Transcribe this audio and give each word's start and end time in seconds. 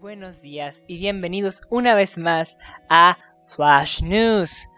buenos 0.00 0.40
días 0.40 0.84
y 0.86 0.98
bienvenidos 0.98 1.62
una 1.70 1.94
vez 1.96 2.18
más 2.18 2.56
a 2.88 3.18
Flash 3.48 4.00
News. 4.02 4.68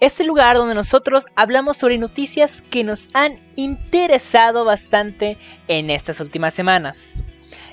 Este 0.00 0.24
lugar 0.24 0.56
donde 0.56 0.74
nosotros 0.74 1.26
hablamos 1.36 1.76
sobre 1.76 1.96
noticias 1.96 2.60
que 2.70 2.82
nos 2.82 3.08
han 3.12 3.36
interesado 3.54 4.64
bastante 4.64 5.38
en 5.68 5.90
estas 5.90 6.18
últimas 6.18 6.54
semanas. 6.54 7.22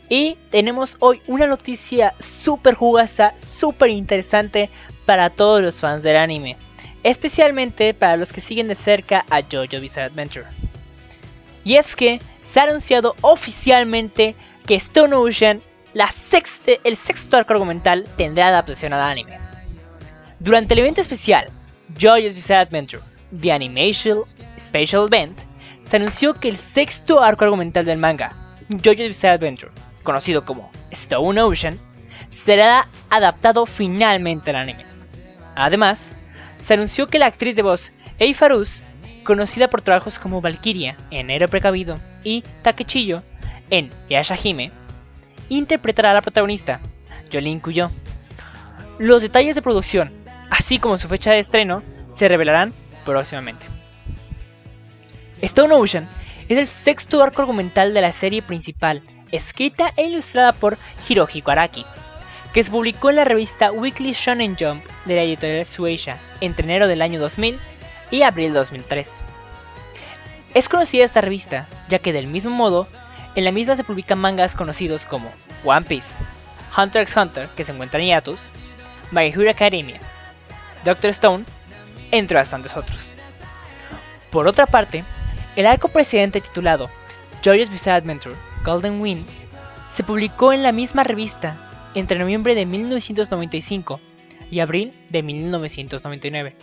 Y 0.10 0.38
tenemos 0.52 0.98
hoy 1.00 1.22
una 1.26 1.48
noticia 1.48 2.14
súper 2.20 2.76
jugosa, 2.76 3.34
súper 3.36 3.90
interesante 3.90 4.70
para 5.08 5.32
todos 5.32 5.62
los 5.62 5.80
fans 5.80 6.04
del 6.04 6.18
anime. 6.18 6.56
Especialmente 7.02 7.96
para 7.96 8.16
los 8.16 8.32
que 8.32 8.42
siguen 8.42 8.68
de 8.68 8.76
cerca 8.76 9.26
a 9.32 9.42
JoJo 9.42 9.82
Bizarre 9.82 10.08
Adventure. 10.08 10.48
Y 11.64 11.78
es 11.78 11.96
que 11.96 12.20
se 12.44 12.60
ha 12.60 12.64
anunciado 12.64 13.16
oficialmente 13.22 14.36
que 14.68 14.76
Stone 14.76 15.16
Ocean 15.16 15.64
la 15.94 16.10
el 16.84 16.98
sexto 16.98 17.38
arco 17.38 17.54
argumental 17.54 18.06
tendrá 18.18 18.48
adaptación 18.48 18.94
al 18.94 19.02
anime. 19.02 19.40
Durante 20.40 20.74
el 20.74 20.80
evento 20.80 21.02
especial 21.02 21.50
Joyous 22.00 22.34
Bizarre 22.34 22.62
Adventure, 22.62 23.04
The 23.40 23.52
Animation 23.52 24.22
Special 24.60 25.08
Event, 25.08 25.42
se 25.84 25.98
anunció 25.98 26.34
que 26.34 26.48
el 26.50 26.58
sexto 26.58 27.22
arco 27.22 27.44
argumental 27.44 27.86
del 27.86 27.98
manga, 27.98 28.34
Joyous 28.70 29.10
Bizarre 29.10 29.36
Adventure, 29.36 29.72
conocido 30.04 30.46
como 30.46 30.72
Stone 30.92 31.42
Ocean, 31.42 31.78
será 32.30 32.88
adaptado 33.10 33.66
finalmente 33.66 34.52
al 34.52 34.58
anime. 34.58 34.86
Además, 35.56 36.16
se 36.58 36.74
anunció 36.74 37.08
que 37.08 37.20
la 37.20 37.26
actriz 37.26 37.56
de 37.56 37.64
voz 37.64 37.92
Ei 38.20 38.34
Farus, 38.34 38.84
conocida 39.26 39.70
por 39.70 39.82
trabajos 39.82 40.18
como 40.18 40.42
Valkyria 40.42 40.96
en 41.12 41.30
Héroe 41.30 41.50
Precavido 41.50 42.00
y 42.24 42.44
Takechillo 42.62 43.24
en 43.70 43.90
Yashahime, 44.10 44.72
interpretará 45.58 46.12
a 46.12 46.14
la 46.14 46.22
protagonista, 46.22 46.80
Jolene 47.32 47.62
Cuyo. 47.62 47.92
Los 49.00 49.22
detalles 49.22 49.54
de 49.54 49.62
producción, 49.62 50.12
así 50.50 50.80
como 50.80 50.98
su 50.98 51.10
fecha 51.10 51.32
de 51.32 51.40
estreno, 51.40 51.84
se 52.10 52.30
revelarán 52.30 52.74
próximamente. 53.04 53.66
Stone 55.42 55.74
Ocean 55.74 56.08
es 56.48 56.58
el 56.58 56.68
sexto 56.68 57.22
arco 57.22 57.42
argumental 57.42 57.94
de 57.94 58.02
la 58.02 58.14
serie 58.14 58.42
principal, 58.42 59.02
escrita 59.32 59.92
e 59.98 60.08
ilustrada 60.08 60.54
por 60.54 60.78
Hirohiko 61.08 61.52
Araki, 61.52 61.86
que 62.54 62.64
se 62.64 62.72
publicó 62.72 63.10
en 63.10 63.18
la 63.18 63.26
revista 63.26 63.72
Weekly 63.72 64.14
Shonen 64.14 64.56
Jump 64.58 64.86
de 65.06 65.16
la 65.16 65.24
editorial 65.24 65.66
Shueisha 65.66 66.18
entre 66.40 66.64
enero 66.64 66.88
del 66.88 67.02
año 67.02 67.20
2000 67.20 67.60
y 68.10 68.22
abril 68.22 68.54
de 68.54 68.60
2003. 68.60 69.24
Es 70.54 70.70
conocida 70.70 71.04
esta 71.04 71.22
revista, 71.22 71.68
ya 71.90 72.00
que 72.00 72.14
del 72.14 72.28
mismo 72.28 72.52
modo 72.52 72.88
en 73.36 73.46
la 73.46 73.52
misma 73.52 73.76
se 73.76 73.84
publican 73.84 74.20
mangas 74.20 74.56
conocidos 74.56 75.06
como 75.06 75.32
One 75.64 75.86
Piece, 75.86 76.24
Hunter 76.78 77.04
x 77.04 77.16
Hunter, 77.16 77.50
que 77.56 77.64
se 77.64 77.72
encuentra 77.72 78.00
en 78.00 78.08
Yatus, 78.08 78.52
My 79.12 79.28
Hero 79.28 79.50
Academia, 79.50 80.00
Doctor 80.84 81.12
Stone, 81.12 81.46
entre 82.12 82.38
bastantes 82.38 82.76
otros. 82.76 83.14
Por 84.32 84.48
otra 84.48 84.66
parte, 84.66 85.04
el 85.56 85.66
arco 85.66 85.88
precedente 85.90 86.42
titulado 86.42 86.90
Joyous 87.44 87.70
Bizarre 87.70 87.98
Adventure, 87.98 88.36
Golden 88.64 89.02
Wind, 89.02 89.26
se 89.88 90.04
publicó 90.04 90.54
en 90.54 90.64
la 90.64 90.72
misma 90.72 91.04
revista 91.04 91.90
entre 91.96 92.20
noviembre 92.20 92.56
de 92.56 92.66
1995 92.66 94.00
y 94.50 94.60
abril 94.60 94.94
de 95.10 95.24
1999, 95.24 96.56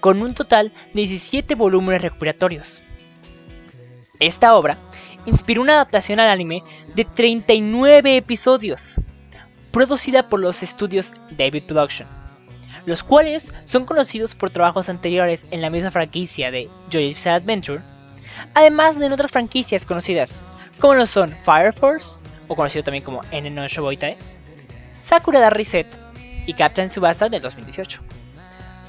con 0.00 0.22
un 0.22 0.34
total 0.34 0.72
de 0.92 1.02
17 1.02 1.54
volúmenes 1.54 2.02
recuperatorios. 2.02 2.84
Esta 4.20 4.54
obra 4.54 4.78
inspiró 5.26 5.62
una 5.62 5.74
adaptación 5.74 6.20
al 6.20 6.28
anime 6.28 6.62
de 6.94 7.04
39 7.04 8.16
episodios, 8.16 9.00
producida 9.70 10.28
por 10.28 10.40
los 10.40 10.62
estudios 10.62 11.14
David 11.36 11.64
Production, 11.64 12.08
los 12.86 13.02
cuales 13.02 13.52
son 13.64 13.86
conocidos 13.86 14.34
por 14.34 14.50
trabajos 14.50 14.88
anteriores 14.88 15.46
en 15.50 15.60
la 15.60 15.70
misma 15.70 15.90
franquicia 15.90 16.50
de 16.50 16.68
Joyous 16.92 17.14
Bizarre 17.14 17.36
Adventure, 17.36 17.82
además 18.54 18.98
de 18.98 19.06
en 19.06 19.12
otras 19.12 19.32
franquicias 19.32 19.86
conocidas, 19.86 20.42
como 20.78 20.94
lo 20.94 21.06
son 21.06 21.34
Fire 21.44 21.72
Force, 21.72 22.18
o 22.48 22.54
conocido 22.54 22.84
también 22.84 23.04
como 23.04 23.22
N 23.30 23.48
no 23.50 23.66
Shoboitae, 23.66 24.16
Sakura 25.00 25.40
da 25.40 25.50
Reset 25.50 25.86
y 26.46 26.52
Captain 26.52 26.90
Subasa 26.90 27.28
del 27.28 27.42
2018. 27.42 28.00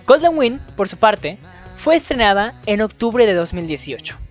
Golden 0.05 0.37
Wind, 0.37 0.59
por 0.75 0.87
su 0.87 0.97
parte, 0.97 1.37
fue 1.77 1.95
estrenada 1.95 2.53
en 2.65 2.81
octubre 2.81 3.25
de 3.25 3.33
2018 3.33 4.24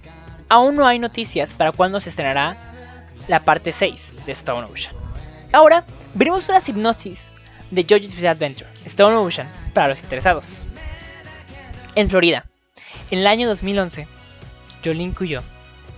aún 0.49 0.77
no 0.77 0.87
hay 0.87 0.99
noticias 0.99 1.55
para 1.55 1.73
cuándo 1.73 2.01
se 2.01 2.11
estrenará 2.11 2.57
la 3.29 3.45
parte 3.45 3.73
6 3.73 4.15
de 4.27 4.33
Stone 4.33 4.67
Ocean. 4.71 4.95
Ahora, 5.53 5.85
veremos 6.15 6.49
una 6.49 6.61
hipnosis 6.67 7.33
de 7.71 7.83
JoJo's 7.83 8.15
Bizarre 8.15 8.29
Adventure, 8.29 8.71
Stone 8.85 9.17
Ocean, 9.17 9.49
para 9.73 9.89
los 9.89 10.03
interesados. 10.03 10.65
En 11.95 12.11
Florida, 12.11 12.47
en 13.11 13.21
el 13.21 13.27
año 13.27 13.49
2011, 13.49 14.09
Jolin 14.85 15.13
Kuyo 15.13 15.43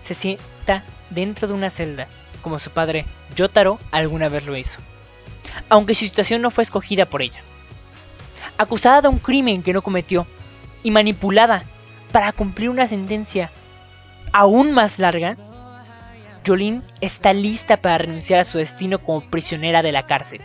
se 0.00 0.14
sienta 0.14 0.84
dentro 1.10 1.48
de 1.48 1.54
una 1.54 1.70
celda, 1.70 2.06
como 2.42 2.58
su 2.58 2.70
padre 2.70 3.06
Yotaro 3.34 3.78
alguna 3.90 4.28
vez 4.28 4.46
lo 4.46 4.56
hizo, 4.56 4.78
aunque 5.68 5.94
su 5.94 6.04
situación 6.04 6.42
no 6.42 6.50
fue 6.50 6.62
escogida 6.62 7.06
por 7.06 7.22
ella. 7.22 7.40
Acusada 8.58 9.02
de 9.02 9.08
un 9.08 9.18
crimen 9.18 9.62
que 9.62 9.72
no 9.72 9.82
cometió 9.82 10.26
y 10.82 10.90
manipulada 10.90 11.64
para 12.12 12.32
cumplir 12.32 12.70
una 12.70 12.86
sentencia 12.86 13.50
aún 14.36 14.70
más 14.72 14.98
larga, 14.98 15.34
Jolene 16.46 16.82
está 17.00 17.32
lista 17.32 17.78
para 17.78 17.96
renunciar 17.96 18.38
a 18.38 18.44
su 18.44 18.58
destino 18.58 18.98
como 18.98 19.22
prisionera 19.22 19.80
de 19.80 19.92
la 19.92 20.04
cárcel 20.04 20.42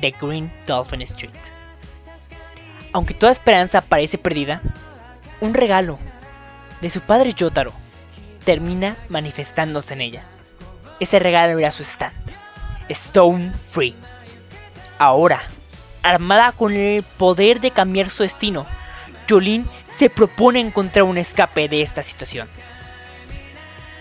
de 0.00 0.12
Green 0.18 0.50
Dolphin 0.66 1.02
Street. 1.02 1.34
Aunque 2.94 3.12
toda 3.12 3.32
esperanza 3.32 3.82
parece 3.82 4.16
perdida, 4.16 4.62
un 5.42 5.52
regalo 5.52 5.98
de 6.80 6.88
su 6.88 7.02
padre 7.02 7.34
Yotaro 7.34 7.74
termina 8.46 8.96
manifestándose 9.10 9.92
en 9.92 10.00
ella. 10.00 10.22
Ese 10.98 11.18
regalo 11.18 11.58
era 11.58 11.72
su 11.72 11.82
stand, 11.82 12.14
Stone 12.88 13.52
Free. 13.52 13.94
Ahora, 14.98 15.42
armada 16.02 16.52
con 16.52 16.72
el 16.72 17.02
poder 17.02 17.60
de 17.60 17.70
cambiar 17.70 18.08
su 18.08 18.22
destino, 18.22 18.64
Jolene 19.28 19.66
se 19.88 20.08
propone 20.08 20.58
encontrar 20.58 21.02
un 21.02 21.18
escape 21.18 21.68
de 21.68 21.82
esta 21.82 22.02
situación. 22.02 22.48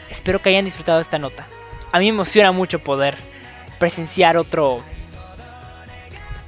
Espero 0.09 0.41
que 0.41 0.49
hayan 0.49 0.65
disfrutado 0.65 0.99
esta 0.99 1.19
nota. 1.19 1.45
A 1.91 1.99
mí 1.99 2.05
me 2.05 2.15
emociona 2.15 2.51
mucho 2.51 2.79
poder 2.79 3.15
presenciar 3.79 4.37
otro 4.37 4.83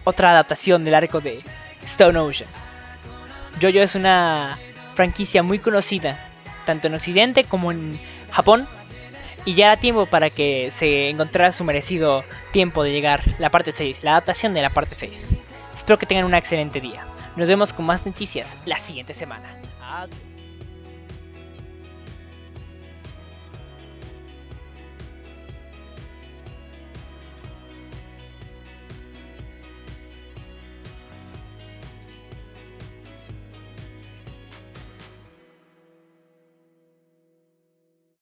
otra 0.04 0.32
adaptación 0.32 0.86
del 0.86 0.96
arco 0.96 1.20
de 1.20 1.40
Stone 1.84 2.18
Ocean. 2.18 2.50
Jojo 3.62 3.80
es 3.80 3.96
una 3.96 4.58
franquicia 4.96 5.44
muy 5.44 5.60
conocida, 5.60 6.18
tanto 6.66 6.88
en 6.88 6.94
Occidente 6.94 7.44
como 7.44 7.72
en 7.72 8.00
Japón, 8.32 8.68
y 9.44 9.54
ya 9.54 9.68
era 9.68 9.78
tiempo 9.78 10.06
para 10.06 10.30
que 10.30 10.70
se 10.72 11.10
encontrara 11.10 11.52
su 11.52 11.64
merecido 11.64 12.24
tiempo 12.52 12.84
de 12.84 12.92
llegar 12.92 13.24
la 13.40 13.50
parte 13.50 13.72
6, 13.74 14.04
la 14.04 14.12
adaptación 14.12 14.54
de 14.54 14.62
la 14.62 14.70
parte 14.70 14.96
6. 14.96 15.30
Espero 15.76 16.00
que 16.00 16.06
tengan 16.06 16.26
un 16.26 16.34
excelente 16.34 16.82
día. 16.82 17.06
Nos 17.36 17.48
vemos 17.48 17.74
con 17.74 17.86
más 17.86 18.06
noticias 18.06 18.58
la 18.66 18.80
siguiente 18.80 19.14
semana. 19.14 19.58
Adiós. 19.82 20.37